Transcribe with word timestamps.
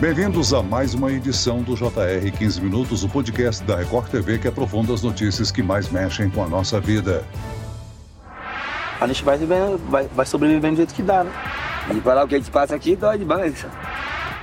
Bem-vindos 0.00 0.54
a 0.54 0.62
mais 0.62 0.94
uma 0.94 1.10
edição 1.10 1.60
do 1.60 1.74
JR 1.74 2.30
15 2.38 2.60
Minutos, 2.60 3.02
o 3.02 3.08
podcast 3.08 3.64
da 3.64 3.74
Record 3.74 4.08
TV 4.08 4.38
que 4.38 4.46
aprofunda 4.46 4.94
as 4.94 5.02
notícias 5.02 5.50
que 5.50 5.60
mais 5.60 5.90
mexem 5.90 6.30
com 6.30 6.40
a 6.40 6.46
nossa 6.46 6.80
vida. 6.80 7.24
A 9.00 9.08
gente 9.08 9.24
vai, 9.24 9.36
vai, 9.88 10.06
vai 10.06 10.24
sobrevivendo 10.24 10.74
do 10.74 10.76
jeito 10.76 10.94
que 10.94 11.02
dá, 11.02 11.24
né? 11.24 11.32
E 11.90 12.08
lá 12.08 12.22
o 12.22 12.28
que 12.28 12.36
a 12.36 12.38
gente 12.38 12.48
passa 12.48 12.76
aqui 12.76 12.94
dói 12.94 13.18
demais. 13.18 13.66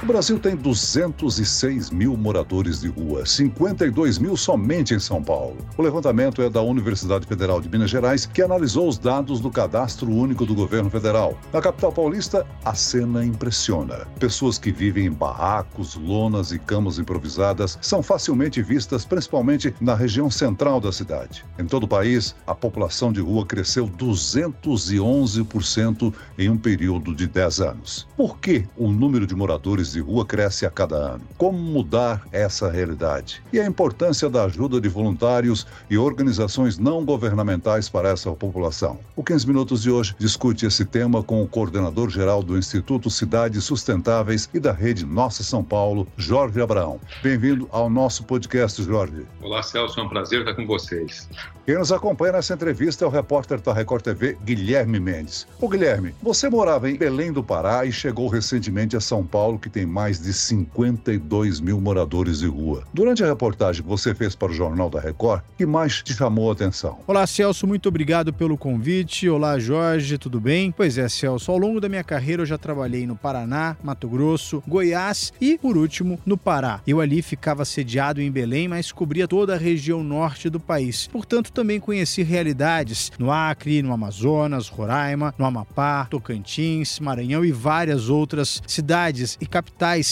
O 0.03 0.05
Brasil 0.05 0.37
tem 0.37 0.57
206 0.57 1.89
mil 1.89 2.17
moradores 2.17 2.81
de 2.81 2.89
rua, 2.89 3.25
52 3.25 4.19
mil 4.19 4.35
somente 4.35 4.93
em 4.93 4.99
São 4.99 5.23
Paulo. 5.23 5.55
O 5.77 5.81
levantamento 5.81 6.41
é 6.41 6.49
da 6.49 6.61
Universidade 6.61 7.25
Federal 7.25 7.61
de 7.61 7.69
Minas 7.69 7.91
Gerais, 7.91 8.25
que 8.25 8.41
analisou 8.41 8.89
os 8.89 8.97
dados 8.97 9.39
do 9.39 9.49
Cadastro 9.49 10.11
Único 10.11 10.45
do 10.45 10.53
Governo 10.53 10.89
Federal. 10.89 11.39
Na 11.53 11.61
capital 11.61 11.93
paulista, 11.93 12.45
a 12.65 12.75
cena 12.75 13.25
impressiona. 13.25 14.05
Pessoas 14.19 14.57
que 14.57 14.69
vivem 14.69 15.05
em 15.05 15.11
barracos, 15.11 15.95
lonas 15.95 16.51
e 16.51 16.59
camas 16.59 16.99
improvisadas 16.99 17.79
são 17.81 18.03
facilmente 18.03 18.61
vistas, 18.61 19.05
principalmente 19.05 19.73
na 19.79 19.95
região 19.95 20.29
central 20.29 20.81
da 20.81 20.91
cidade. 20.91 21.45
Em 21.57 21.65
todo 21.65 21.85
o 21.85 21.87
país, 21.87 22.35
a 22.45 22.53
população 22.53 23.13
de 23.13 23.21
rua 23.21 23.45
cresceu 23.45 23.87
211% 23.87 26.13
em 26.37 26.49
um 26.49 26.57
período 26.57 27.15
de 27.15 27.27
10 27.27 27.61
anos. 27.61 28.05
Por 28.17 28.39
que 28.39 28.65
o 28.75 28.91
número 28.91 29.25
de 29.25 29.33
moradores 29.33 29.85
de 29.95 30.01
rua 30.01 30.25
cresce 30.25 30.65
a 30.65 30.69
cada 30.69 30.95
ano. 30.95 31.21
Como 31.37 31.57
mudar 31.57 32.27
essa 32.31 32.69
realidade? 32.69 33.41
E 33.53 33.59
a 33.59 33.65
importância 33.65 34.29
da 34.29 34.43
ajuda 34.43 34.81
de 34.81 34.89
voluntários 34.89 35.65
e 35.89 35.97
organizações 35.97 36.77
não 36.77 37.05
governamentais 37.05 37.87
para 37.87 38.09
essa 38.09 38.29
população. 38.31 38.99
O 39.15 39.23
15 39.23 39.47
Minutos 39.47 39.83
de 39.83 39.91
hoje 39.91 40.13
discute 40.19 40.65
esse 40.65 40.83
tema 40.83 41.23
com 41.23 41.41
o 41.41 41.47
coordenador 41.47 42.09
geral 42.09 42.43
do 42.43 42.57
Instituto 42.57 43.09
Cidades 43.09 43.63
Sustentáveis 43.63 44.49
e 44.53 44.59
da 44.59 44.73
Rede 44.73 45.05
Nossa 45.05 45.43
São 45.43 45.63
Paulo, 45.63 46.05
Jorge 46.17 46.61
Abraão. 46.61 46.99
Bem-vindo 47.23 47.69
ao 47.71 47.89
nosso 47.89 48.25
podcast, 48.25 48.83
Jorge. 48.83 49.25
Olá, 49.41 49.63
Celso, 49.63 49.99
é 49.99 50.03
um 50.03 50.09
prazer 50.09 50.39
estar 50.39 50.55
com 50.55 50.67
vocês. 50.67 51.29
Quem 51.65 51.79
nos 51.79 51.91
acompanha 51.91 52.33
nessa 52.33 52.53
entrevista 52.53 53.05
é 53.05 53.07
o 53.07 53.11
repórter 53.11 53.59
da 53.59 53.73
Record 53.73 54.03
TV, 54.03 54.37
Guilherme 54.43 54.99
Mendes. 54.99 55.47
Ô 55.59 55.67
Guilherme, 55.67 56.13
você 56.21 56.47
morava 56.47 56.87
em 56.87 56.95
Belém 56.95 57.31
do 57.31 57.43
Pará 57.43 57.85
e 57.85 57.91
chegou 57.91 58.27
recentemente 58.27 58.95
a 58.95 58.99
São 58.99 59.25
Paulo, 59.25 59.57
que 59.57 59.67
tem 59.75 59.85
mais 59.85 60.21
de 60.21 60.31
52 60.31 61.59
mil 61.59 61.81
moradores 61.81 62.39
de 62.39 62.47
rua. 62.47 62.85
Durante 62.93 63.21
a 63.21 63.27
reportagem 63.27 63.83
que 63.83 63.89
você 63.89 64.15
fez 64.15 64.33
para 64.33 64.49
o 64.49 64.55
Jornal 64.55 64.89
da 64.89 65.01
Record, 65.01 65.41
que 65.57 65.65
mais 65.65 66.01
te 66.01 66.13
chamou 66.13 66.49
a 66.49 66.53
atenção? 66.53 66.99
Olá, 67.05 67.27
Celso, 67.27 67.67
muito 67.67 67.89
obrigado 67.89 68.31
pelo 68.31 68.57
convite. 68.57 69.27
Olá, 69.27 69.59
Jorge, 69.59 70.17
tudo 70.17 70.39
bem? 70.39 70.71
Pois 70.71 70.97
é, 70.97 71.09
Celso, 71.09 71.51
ao 71.51 71.57
longo 71.57 71.81
da 71.81 71.89
minha 71.89 72.05
carreira 72.05 72.43
eu 72.43 72.45
já 72.45 72.57
trabalhei 72.57 73.05
no 73.05 73.17
Paraná, 73.17 73.75
Mato 73.83 74.07
Grosso, 74.07 74.63
Goiás 74.65 75.33
e, 75.41 75.57
por 75.57 75.75
último, 75.75 76.17
no 76.25 76.37
Pará. 76.37 76.79
Eu 76.87 77.01
ali 77.01 77.21
ficava 77.21 77.65
sediado 77.65 78.21
em 78.21 78.31
Belém, 78.31 78.69
mas 78.69 78.93
cobria 78.93 79.27
toda 79.27 79.55
a 79.55 79.57
região 79.57 80.01
norte 80.01 80.49
do 80.49 80.59
país. 80.59 81.07
Portanto, 81.07 81.51
também 81.51 81.81
conheci 81.81 82.23
realidades 82.23 83.11
no 83.19 83.29
Acre, 83.29 83.81
no 83.81 83.91
Amazonas, 83.91 84.69
Roraima, 84.69 85.35
no 85.37 85.43
Amapá, 85.43 86.07
Tocantins, 86.09 86.97
Maranhão 86.97 87.43
e 87.43 87.51
várias 87.51 88.07
outras 88.07 88.63
cidades 88.65 89.37
e 89.41 89.45
capitais 89.45 89.64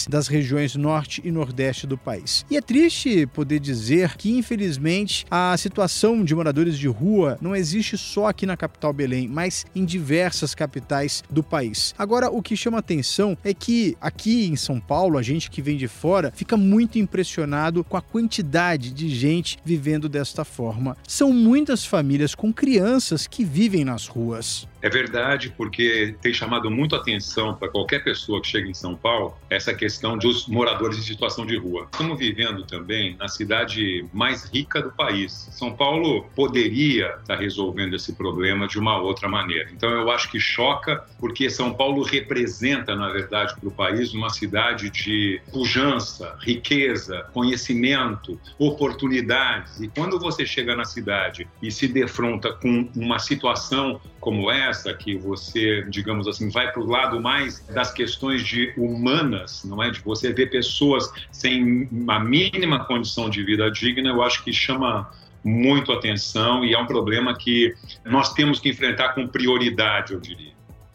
das 0.10 0.28
regiões 0.28 0.76
norte 0.76 1.22
e 1.24 1.32
nordeste 1.32 1.88
do 1.88 1.98
país. 1.98 2.46
E 2.50 2.58
é 2.58 2.62
triste 2.62 3.26
poder 3.28 3.60
dizer 3.60 4.16
que, 4.18 4.32
infelizmente, 4.32 5.26
a 5.32 5.56
situação 5.58 6.24
de 6.24 6.36
moradores 6.36 6.78
de 6.78 6.88
rua 6.88 7.38
não 7.42 7.56
existe 7.56 7.98
só 7.98 8.28
aqui 8.28 8.46
na 8.46 8.58
capital 8.58 8.94
Belém, 8.94 9.28
mas 9.28 9.66
em 9.76 9.86
diversas 9.86 10.54
capitais 10.54 11.24
do 11.30 11.42
país. 11.42 11.94
Agora, 11.98 12.30
o 12.30 12.42
que 12.42 12.56
chama 12.56 12.78
atenção 12.78 13.38
é 13.44 13.54
que 13.54 13.98
aqui 14.02 14.48
em 14.48 14.56
São 14.56 14.80
Paulo, 14.80 15.18
a 15.18 15.22
gente 15.22 15.50
que 15.50 15.62
vem 15.62 15.78
de 15.78 15.88
fora 15.88 16.32
fica 16.36 16.58
muito 16.58 17.00
impressionado 17.00 17.84
com 17.84 17.98
a 17.98 18.02
quantidade 18.02 18.92
de 18.92 19.10
gente 19.10 19.58
vivendo 19.64 20.10
desta 20.10 20.44
forma. 20.44 20.98
São 21.08 21.32
muitas 21.32 21.86
famílias 21.86 22.36
com 22.36 22.54
crianças 22.54 23.28
que 23.28 23.44
vivem 23.44 23.86
nas 23.86 24.08
ruas. 24.08 24.68
É 24.84 24.90
verdade, 24.90 25.54
porque 25.56 26.14
tem 26.22 26.34
chamado 26.34 26.70
muito 26.70 26.94
atenção 26.94 27.56
para 27.56 27.70
qualquer 27.70 28.04
pessoa 28.04 28.42
que 28.42 28.48
chega 28.50 28.68
em 28.70 28.74
São 28.74 28.98
Paulo 28.98 29.34
essa 29.50 29.74
questão 29.74 30.18
dos 30.18 30.46
moradores 30.46 30.98
em 30.98 31.02
situação 31.02 31.46
de 31.46 31.56
rua. 31.56 31.88
Estamos 31.90 32.20
vivendo 32.20 32.66
também 32.66 33.16
na 33.16 33.30
cidade 33.30 34.06
mais 34.12 34.44
rica 34.44 34.82
do 34.82 34.92
país. 34.92 35.48
São 35.54 35.72
Paulo 35.72 36.26
poderia 36.36 37.16
estar 37.22 37.38
resolvendo 37.38 37.96
esse 37.96 38.12
problema 38.12 38.68
de 38.68 38.78
uma 38.78 38.98
outra 38.98 39.30
maneira. 39.30 39.70
Então 39.72 39.90
eu 39.90 40.12
acho 40.12 40.30
que 40.30 40.38
choca, 40.38 41.06
porque 41.18 41.50
São 41.50 41.74
Paulo 41.74 42.04
representa, 42.04 42.94
na 42.94 43.08
verdade, 43.08 43.56
para 43.58 43.70
o 43.70 43.72
país 43.72 44.14
uma 44.14 44.30
cidade 44.30 44.90
de 44.90 45.42
pujança, 45.54 46.36
riqueza, 46.42 47.26
conhecimento, 47.32 48.38
oportunidades. 48.60 49.80
E 49.80 49.88
quando 49.88 50.20
você 50.20 50.46
chega 50.46 50.76
na 50.76 50.84
cidade 50.84 51.48
e 51.62 51.72
se 51.72 51.88
defronta 51.88 52.52
com 52.52 52.90
uma 52.94 53.18
situação 53.18 54.02
como 54.20 54.50
essa, 54.50 54.73
que 54.94 55.18
você, 55.18 55.84
digamos 55.90 56.28
assim, 56.28 56.50
vai 56.50 56.72
para 56.72 56.82
o 56.82 56.86
lado 56.88 57.22
mais 57.22 57.60
das 57.68 57.92
questões 57.92 58.42
de 58.42 58.74
humanas, 58.78 59.64
não 59.66 59.84
é? 59.84 59.92
De 59.92 60.00
você 60.00 60.34
ver 60.34 60.50
pessoas 60.50 61.12
sem 61.32 61.88
a 62.08 62.20
mínima 62.20 62.86
condição 62.86 63.30
de 63.30 63.44
vida 63.44 63.70
digna, 63.70 64.10
eu 64.10 64.22
acho 64.24 64.44
que 64.44 64.54
chama 64.54 65.12
muito 65.44 65.92
atenção 65.92 66.64
e 66.64 66.74
é 66.74 66.80
um 66.80 66.86
problema 66.86 67.38
que 67.38 67.76
nós 68.06 68.34
temos 68.34 68.60
que 68.60 68.70
enfrentar 68.70 69.14
com 69.14 69.28
prioridade, 69.28 70.14
eu 70.14 70.20
diria. 70.20 70.54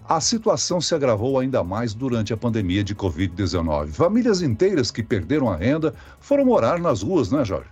A 0.09 0.22
situação 0.22 0.81
se 0.81 0.94
agravou 0.94 1.38
ainda 1.38 1.62
mais 1.62 1.93
durante 1.93 2.33
a 2.33 2.37
pandemia 2.37 2.83
de 2.83 2.94
Covid-19. 2.94 3.88
Famílias 3.88 4.41
inteiras 4.41 4.91
que 4.91 5.03
perderam 5.03 5.50
a 5.50 5.56
renda 5.56 5.94
foram 6.19 6.47
morar 6.47 6.78
nas 6.78 7.03
ruas, 7.03 7.31
né, 7.31 7.44
Jorge? 7.44 7.69